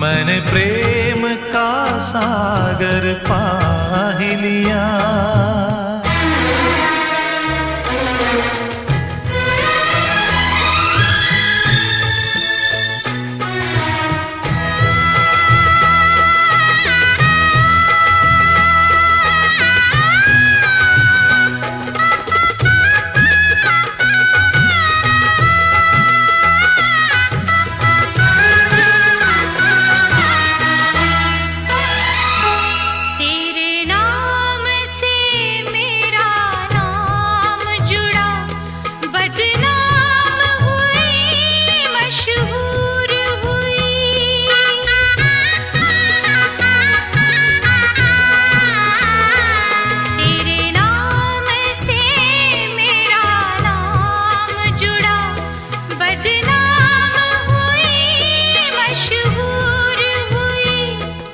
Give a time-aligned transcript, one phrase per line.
[0.00, 1.68] मैंने प्रेम का
[2.08, 3.44] सागर पा
[4.20, 5.05] लिया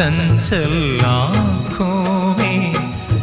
[0.00, 0.72] चंचल
[1.04, 2.74] आंखों में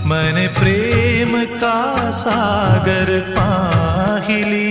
[0.09, 1.75] मैंने प्रेम का
[2.21, 4.64] सागर पाहिली